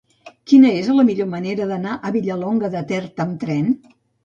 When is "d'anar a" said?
1.73-2.13